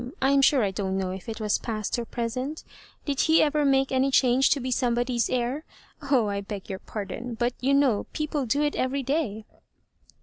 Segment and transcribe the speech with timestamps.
[0.19, 2.63] I am sure I don't know if it was past or present
[3.05, 5.63] Did he ever make any change to be somebody's heir?
[6.01, 9.45] Oh, I beg your pardon; but you know people do it every day."